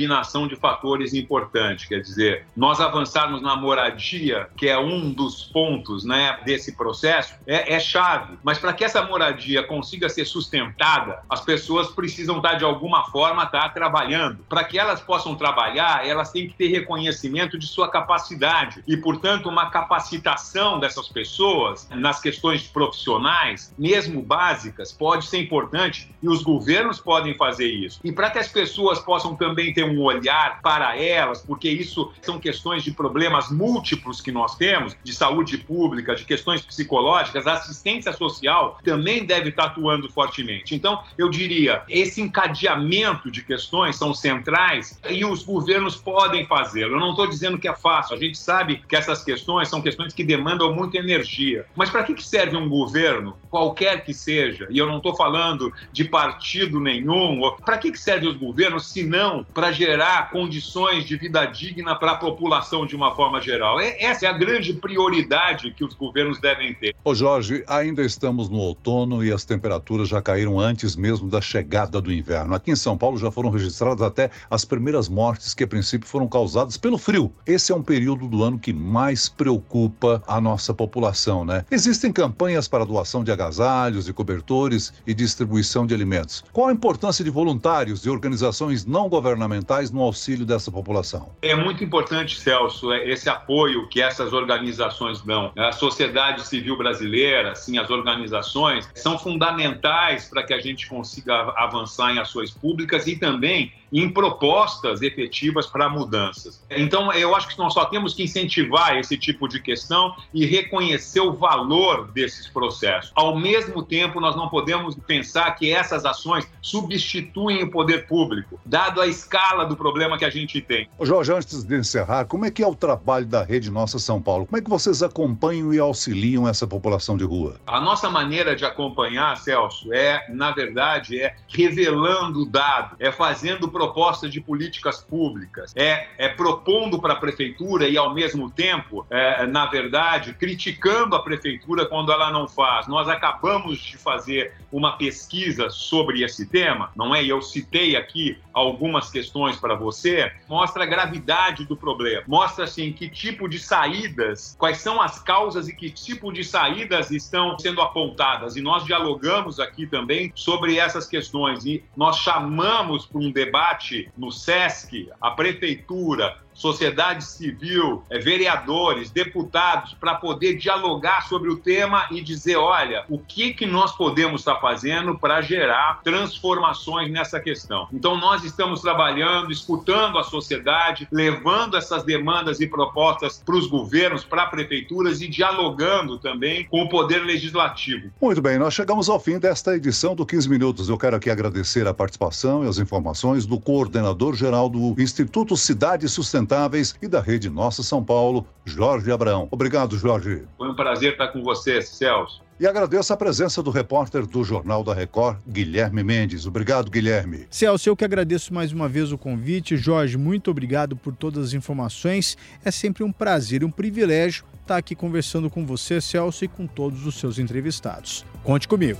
de 0.47 0.55
fatores 0.55 1.13
importantes. 1.13 1.85
Quer 1.85 2.01
dizer, 2.01 2.45
nós 2.55 2.79
avançarmos 2.79 3.41
na 3.41 3.55
moradia, 3.55 4.49
que 4.55 4.67
é 4.67 4.77
um 4.77 5.11
dos 5.11 5.43
pontos 5.45 6.03
né, 6.03 6.37
desse 6.45 6.75
processo, 6.75 7.35
é, 7.47 7.73
é 7.73 7.79
chave. 7.79 8.37
Mas 8.43 8.59
para 8.59 8.73
que 8.73 8.83
essa 8.83 9.01
moradia 9.01 9.63
consiga 9.63 10.09
ser 10.09 10.25
sustentada, 10.25 11.23
as 11.29 11.41
pessoas 11.41 11.87
precisam 11.89 12.37
estar, 12.37 12.55
de 12.55 12.63
alguma 12.63 13.05
forma, 13.05 13.43
estar 13.43 13.69
trabalhando. 13.69 14.39
Para 14.49 14.63
que 14.63 14.77
elas 14.77 15.01
possam 15.01 15.35
trabalhar, 15.35 16.05
elas 16.05 16.31
têm 16.31 16.47
que 16.47 16.53
ter 16.53 16.67
reconhecimento 16.67 17.57
de 17.57 17.65
sua 17.65 17.89
capacidade 17.89 18.83
e, 18.87 18.97
portanto, 18.97 19.49
uma 19.49 19.69
capacitação 19.69 20.79
dessas 20.79 21.07
pessoas 21.07 21.87
nas 21.91 22.19
questões 22.19 22.67
profissionais, 22.67 23.73
mesmo 23.77 24.21
básicas, 24.21 24.91
pode 24.91 25.25
ser 25.25 25.39
importante 25.39 26.13
e 26.21 26.27
os 26.27 26.43
governos 26.43 26.99
podem 26.99 27.33
fazer 27.35 27.67
isso. 27.67 27.99
E 28.03 28.11
para 28.11 28.29
que 28.29 28.39
as 28.39 28.47
pessoas 28.47 28.99
possam 28.99 29.35
também 29.35 29.73
ter 29.73 29.86
um 29.87 30.01
olhar 30.01 30.61
para 30.61 30.97
elas, 30.97 31.41
porque 31.41 31.69
isso 31.69 32.11
são 32.21 32.39
questões 32.39 32.83
de 32.83 32.91
problemas 32.91 33.49
múltiplos 33.49 34.21
que 34.21 34.31
nós 34.31 34.55
temos, 34.55 34.95
de 35.03 35.13
saúde 35.13 35.57
pública, 35.57 36.15
de 36.15 36.25
questões 36.25 36.61
psicológicas, 36.61 37.47
a 37.47 37.53
assistência 37.53 38.13
social 38.13 38.79
também 38.83 39.25
deve 39.25 39.49
estar 39.49 39.65
atuando 39.65 40.09
fortemente. 40.09 40.75
Então, 40.75 41.03
eu 41.17 41.29
diria, 41.29 41.83
esse 41.89 42.21
encadeamento 42.21 43.29
de 43.29 43.43
questões 43.43 43.95
são 43.95 44.13
centrais 44.13 44.99
e 45.09 45.23
os 45.25 45.43
governos 45.43 45.95
podem 45.95 46.45
fazê-lo. 46.45 46.95
Eu 46.95 46.99
não 46.99 47.11
estou 47.11 47.27
dizendo 47.27 47.57
que 47.57 47.67
é 47.67 47.75
fácil, 47.75 48.15
a 48.15 48.19
gente 48.19 48.37
sabe 48.37 48.81
que 48.87 48.95
essas 48.95 49.23
questões 49.23 49.69
são 49.69 49.81
questões 49.81 50.13
que 50.13 50.23
demandam 50.23 50.73
muita 50.73 50.97
energia. 50.97 51.65
Mas 51.75 51.89
para 51.89 52.03
que 52.03 52.21
serve 52.23 52.55
um 52.55 52.69
governo, 52.69 53.37
qualquer 53.49 54.03
que 54.03 54.13
seja, 54.13 54.67
e 54.69 54.77
eu 54.77 54.87
não 54.87 54.97
estou 54.97 55.15
falando 55.15 55.71
de 55.91 56.05
partido 56.05 56.79
nenhum, 56.79 57.41
para 57.65 57.77
que 57.77 57.95
serve 57.97 58.27
os 58.27 58.35
governos 58.35 58.87
se 58.87 59.03
não 59.03 59.43
para 59.43 59.71
gerar 59.77 60.31
condições 60.31 61.05
de 61.05 61.15
vida 61.15 61.45
digna 61.45 61.95
para 61.95 62.13
a 62.13 62.15
população 62.15 62.85
de 62.85 62.95
uma 62.95 63.15
forma 63.15 63.39
geral? 63.39 63.79
É, 63.79 64.03
essa 64.03 64.25
é 64.25 64.29
a 64.29 64.33
grande 64.33 64.73
prioridade 64.73 65.71
que 65.71 65.83
os 65.83 65.93
governos 65.93 66.39
devem 66.41 66.73
ter. 66.73 66.95
Ô 67.03 67.13
Jorge, 67.13 67.63
ainda 67.67 68.01
estamos 68.01 68.49
no 68.49 68.57
outono 68.57 69.23
e 69.23 69.31
as 69.31 69.45
temperaturas 69.45 70.09
já 70.09 70.21
caíram 70.21 70.59
antes 70.59 70.95
mesmo 70.95 71.29
da 71.29 71.39
chegada 71.39 72.01
do 72.01 72.11
inverno. 72.11 72.55
Aqui 72.55 72.71
em 72.71 72.75
São 72.75 72.97
Paulo 72.97 73.17
já 73.17 73.29
foram 73.29 73.49
registradas 73.49 74.01
até 74.01 74.31
as 74.49 74.65
primeiras 74.65 75.07
mortes 75.07 75.53
que 75.53 75.63
a 75.63 75.67
princípio 75.67 76.07
foram 76.07 76.27
causadas 76.27 76.75
pelo 76.75 76.97
frio. 76.97 77.31
Esse 77.45 77.71
é 77.71 77.75
um 77.75 77.83
período 77.83 78.27
do 78.27 78.43
ano 78.43 78.57
que 78.57 78.73
mais 78.73 79.29
preocupa 79.29 80.23
a 80.27 80.41
nossa 80.41 80.73
população, 80.73 81.45
né? 81.45 81.63
Existem 81.69 82.11
campanhas 82.11 82.67
para 82.67 82.85
doação 82.85 83.23
de 83.23 83.31
agasalhos 83.31 84.09
e 84.09 84.13
cobertores 84.13 84.91
e 85.05 85.13
distribuição 85.13 85.85
de 85.85 85.93
alimentos. 85.93 86.43
Qual 86.51 86.67
a 86.67 86.73
importância 86.73 87.23
de 87.23 87.29
voluntários 87.29 88.05
e 88.05 88.09
organizações 88.09 88.85
não 88.85 89.07
governamentais 89.07 89.66
no 89.91 90.01
auxílio 90.01 90.45
dessa 90.45 90.71
população? 90.71 91.29
É 91.41 91.53
muito 91.55 91.83
importante, 91.83 92.39
Celso, 92.39 92.91
é, 92.91 93.09
esse 93.09 93.29
apoio 93.29 93.87
que 93.89 94.01
essas 94.01 94.31
organizações 94.31 95.21
dão. 95.21 95.51
A 95.57 95.71
sociedade 95.71 96.47
civil 96.47 96.77
brasileira, 96.77 97.51
assim, 97.51 97.77
as 97.77 97.89
organizações, 97.89 98.89
são 98.95 99.19
fundamentais 99.19 100.29
para 100.29 100.43
que 100.43 100.53
a 100.53 100.59
gente 100.59 100.87
consiga 100.87 101.53
avançar 101.57 102.13
em 102.13 102.19
ações 102.19 102.51
públicas 102.51 103.07
e 103.07 103.15
também 103.17 103.73
em 103.91 104.09
propostas 104.09 105.01
efetivas 105.01 105.65
para 105.65 105.89
mudanças. 105.89 106.61
Então, 106.69 107.11
eu 107.13 107.35
acho 107.35 107.47
que 107.47 107.57
nós 107.57 107.73
só 107.73 107.85
temos 107.85 108.13
que 108.13 108.23
incentivar 108.23 108.97
esse 108.97 109.17
tipo 109.17 109.47
de 109.47 109.61
questão 109.61 110.13
e 110.33 110.45
reconhecer 110.45 111.21
o 111.21 111.33
valor 111.33 112.11
desses 112.11 112.47
processos. 112.47 113.11
Ao 113.15 113.37
mesmo 113.37 113.81
tempo, 113.81 114.19
nós 114.19 114.35
não 114.35 114.49
podemos 114.49 114.95
pensar 115.07 115.51
que 115.51 115.71
essas 115.71 116.05
ações 116.05 116.45
substituem 116.61 117.63
o 117.63 117.71
poder 117.71 118.07
público, 118.07 118.59
dado 118.65 118.99
a 118.99 119.07
escala 119.07 119.46
do 119.55 119.75
problema 119.75 120.17
que 120.17 120.25
a 120.25 120.29
gente 120.29 120.61
tem. 120.61 120.89
Jorge, 121.01 121.31
antes 121.31 121.63
de 121.63 121.75
encerrar, 121.75 122.25
como 122.25 122.45
é 122.45 122.51
que 122.51 122.63
é 122.63 122.67
o 122.67 122.75
trabalho 122.75 123.25
da 123.25 123.43
Rede 123.43 123.71
Nossa 123.71 123.99
São 123.99 124.21
Paulo? 124.21 124.45
Como 124.45 124.57
é 124.57 124.61
que 124.61 124.69
vocês 124.69 125.01
acompanham 125.01 125.73
e 125.73 125.79
auxiliam 125.79 126.47
essa 126.47 126.67
população 126.67 127.17
de 127.17 127.23
rua? 127.23 127.59
A 127.65 127.79
nossa 127.79 128.09
maneira 128.09 128.55
de 128.55 128.65
acompanhar, 128.65 129.37
Celso, 129.37 129.93
é, 129.93 130.25
na 130.29 130.51
verdade, 130.51 131.21
é 131.21 131.35
revelando 131.47 132.41
o 132.41 132.45
dado, 132.45 132.95
é 132.99 133.11
fazendo 133.11 133.69
proposta 133.69 134.29
de 134.29 134.41
políticas 134.41 135.01
públicas, 135.01 135.73
é, 135.75 136.07
é 136.17 136.27
propondo 136.29 136.99
para 136.99 137.13
a 137.13 137.17
prefeitura 137.17 137.87
e, 137.87 137.97
ao 137.97 138.13
mesmo 138.13 138.49
tempo, 138.49 139.05
é, 139.09 139.45
na 139.47 139.65
verdade, 139.65 140.33
criticando 140.33 141.15
a 141.15 141.23
prefeitura 141.23 141.85
quando 141.85 142.11
ela 142.11 142.31
não 142.31 142.47
faz. 142.47 142.87
Nós 142.87 143.07
acabamos 143.07 143.79
de 143.79 143.97
fazer 143.97 144.53
uma 144.71 144.97
pesquisa 144.97 145.69
sobre 145.69 146.23
esse 146.23 146.45
tema, 146.45 146.91
não 146.95 147.15
é? 147.15 147.23
E 147.23 147.29
eu 147.29 147.41
citei 147.41 147.95
aqui 147.95 148.37
algumas 148.53 149.09
questões 149.09 149.36
para 149.59 149.75
você, 149.75 150.31
mostra 150.47 150.83
a 150.83 150.85
gravidade 150.85 151.65
do 151.65 151.75
problema, 151.75 152.23
mostra 152.27 152.65
assim 152.65 152.91
que 152.91 153.09
tipo 153.09 153.47
de 153.47 153.59
saídas, 153.59 154.55
quais 154.57 154.77
são 154.77 155.01
as 155.01 155.19
causas 155.19 155.67
e 155.67 155.75
que 155.75 155.89
tipo 155.89 156.31
de 156.31 156.43
saídas 156.43 157.11
estão 157.11 157.57
sendo 157.59 157.81
apontadas. 157.81 158.55
E 158.55 158.61
nós 158.61 158.85
dialogamos 158.85 159.59
aqui 159.59 159.85
também 159.85 160.31
sobre 160.35 160.77
essas 160.77 161.07
questões 161.07 161.65
e 161.65 161.83
nós 161.95 162.17
chamamos 162.17 163.05
para 163.05 163.19
um 163.19 163.31
debate 163.31 164.09
no 164.17 164.31
SESC, 164.31 165.09
a 165.21 165.31
prefeitura, 165.31 166.37
sociedade 166.57 167.23
civil, 167.23 168.03
é, 168.09 168.17
vereadores, 168.17 169.11
deputados, 169.11 169.93
para 169.93 170.15
poder 170.15 170.55
dialogar 170.55 171.27
sobre 171.27 171.49
o 171.49 171.57
tema 171.57 172.07
e 172.09 172.19
dizer, 172.19 172.57
olha, 172.57 173.05
o 173.07 173.19
que, 173.19 173.53
que 173.53 173.65
nós 173.65 173.95
podemos 173.95 174.41
estar 174.41 174.55
fazendo 174.55 175.17
para 175.17 175.39
gerar 175.41 176.01
transformações 176.03 177.11
nessa 177.11 177.39
questão. 177.39 177.87
Então, 177.93 178.17
nós 178.17 178.43
estamos 178.43 178.81
trabalhando, 178.81 179.51
escutando 179.51 180.17
a 180.17 180.23
sociedade, 180.23 181.07
levando 181.11 181.77
essas 181.77 182.03
demandas 182.03 182.59
e 182.59 182.67
propostas 182.67 183.41
para 183.45 183.55
os 183.55 183.67
governos, 183.67 184.23
para 184.23 184.47
prefeituras 184.47 185.21
e 185.21 185.27
dialogando 185.27 186.17
também 186.17 186.65
com 186.65 186.81
o 186.81 186.89
poder 186.89 187.19
legislativo. 187.23 188.09
Muito 188.19 188.41
bem, 188.41 188.57
nós 188.57 188.73
chegamos 188.73 189.09
ao 189.09 189.19
fim 189.19 189.37
desta 189.37 189.75
edição 189.75 190.15
do 190.15 190.25
15 190.25 190.49
Minutos. 190.49 190.89
Eu 190.89 190.97
quero 190.97 191.15
aqui 191.15 191.29
agradecer 191.29 191.85
a 191.87 191.93
participação 191.93 192.65
e 192.65 192.67
as 192.67 192.79
informações 192.79 193.45
do 193.45 193.59
coordenador-geral 193.59 194.69
do 194.69 194.95
Instituto 194.99 195.55
Cidades 195.55 196.11
Sustentáveis 196.47 196.95
e 197.01 197.07
da 197.07 197.19
Rede 197.19 197.49
Nossa 197.49 197.83
São 197.83 198.03
Paulo, 198.03 198.47
Jorge 198.63 199.11
Abrão. 199.11 199.47
Obrigado, 199.51 199.97
Jorge. 199.97 200.43
Foi 200.57 200.69
um 200.69 200.75
prazer 200.75 201.11
estar 201.11 201.27
com 201.27 201.43
você, 201.43 201.81
Celso. 201.81 202.41
E 202.59 202.65
agradeço 202.65 203.13
a 203.13 203.17
presença 203.17 203.61
do 203.61 203.69
repórter 203.69 204.25
do 204.25 204.43
Jornal 204.43 204.83
da 204.83 204.93
Record, 204.93 205.37
Guilherme 205.47 206.03
Mendes. 206.03 206.47
Obrigado, 206.47 206.89
Guilherme. 206.89 207.45
Celso, 207.51 207.89
eu 207.89 207.95
que 207.95 208.05
agradeço 208.05 208.53
mais 208.53 208.71
uma 208.71 208.89
vez 208.89 209.11
o 209.11 209.17
convite. 209.17 209.77
Jorge, 209.77 210.17
muito 210.17 210.49
obrigado 210.49 210.95
por 210.95 211.13
todas 211.13 211.49
as 211.49 211.53
informações. 211.53 212.35
É 212.65 212.71
sempre 212.71 213.03
um 213.03 213.11
prazer 213.11 213.61
e 213.61 213.65
um 213.65 213.71
privilégio 213.71 214.43
estar 214.61 214.77
aqui 214.77 214.95
conversando 214.95 215.49
com 215.49 215.65
você, 215.65 216.01
Celso, 216.01 216.45
e 216.45 216.47
com 216.47 216.65
todos 216.65 217.05
os 217.05 217.15
seus 217.19 217.37
entrevistados. 217.37 218.25
Conte 218.43 218.67
comigo. 218.67 218.99